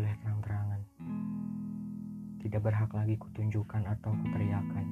[0.00, 0.80] boleh terang-terangan.
[2.40, 4.86] Tidak berhak lagi kutunjukkan atau kuteriakan.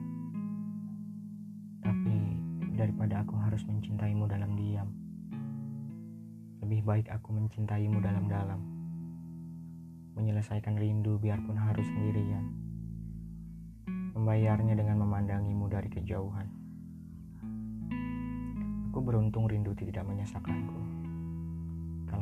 [1.80, 2.16] Tapi
[2.76, 4.92] daripada aku harus mencintaimu dalam diam,
[6.60, 8.60] lebih baik aku mencintaimu dalam-dalam.
[10.12, 12.44] Menyelesaikan rindu biarpun harus sendirian.
[14.12, 16.52] Membayarnya dengan memandangimu dari kejauhan.
[18.92, 20.97] Aku beruntung rindu tidak menyesakanku.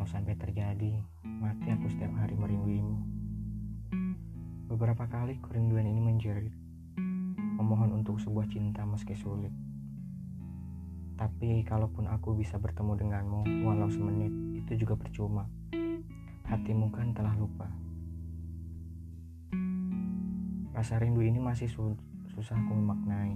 [0.06, 2.94] Kalau sampai terjadi, mati aku setiap hari merinduimu.
[4.70, 6.54] Beberapa kali kerinduan ini menjerit,
[7.58, 9.50] memohon untuk sebuah cinta meski sulit.
[11.18, 15.50] Tapi kalaupun aku bisa bertemu denganmu walau semenit, itu juga percuma.
[16.54, 17.66] Hatimu kan telah lupa.
[20.70, 21.98] Rasa rindu ini masih su
[22.30, 23.34] susah aku memaknai.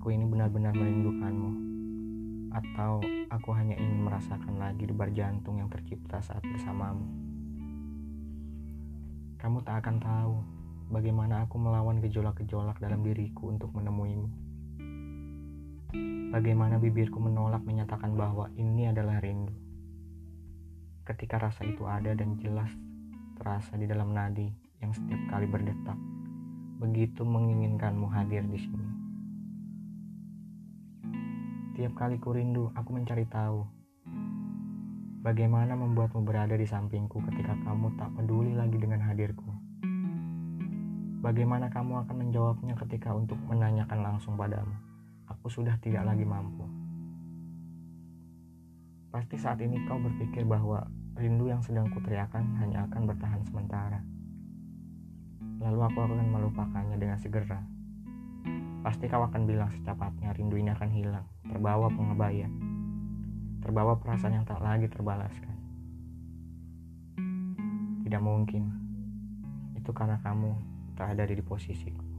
[0.00, 1.68] Aku ini benar-benar merindukanmu.
[2.50, 2.98] Atau
[3.30, 7.06] aku hanya ingin merasakan lagi debar jantung yang tercipta saat bersamamu.
[9.38, 10.34] Kamu tak akan tahu
[10.90, 14.28] bagaimana aku melawan gejolak-gejolak dalam diriku untuk menemuimu.
[16.30, 19.54] Bagaimana bibirku menolak menyatakan bahwa ini adalah rindu.
[21.06, 22.70] Ketika rasa itu ada dan jelas
[23.34, 24.46] terasa di dalam nadi
[24.78, 25.98] yang setiap kali berdetak,
[26.78, 28.99] begitu menginginkanmu hadir di sini.
[31.80, 33.64] Tiap kali ku rindu, aku mencari tahu
[35.24, 39.48] Bagaimana membuatmu berada di sampingku ketika kamu tak peduli lagi dengan hadirku?
[41.24, 44.76] Bagaimana kamu akan menjawabnya ketika untuk menanyakan langsung padamu?
[45.32, 46.68] Aku sudah tidak lagi mampu.
[49.08, 50.84] Pasti saat ini kau berpikir bahwa
[51.16, 54.04] rindu yang sedang kuteriakan hanya akan bertahan sementara.
[55.64, 57.79] Lalu aku akan melupakannya dengan segera.
[58.80, 62.48] Pasti kau akan bilang secepatnya rindu ini akan hilang, terbawa pengebaya
[63.60, 65.56] terbawa perasaan yang tak lagi terbalaskan.
[68.02, 68.72] Tidak mungkin.
[69.76, 70.56] Itu karena kamu
[70.96, 72.09] tak ada di posisiku.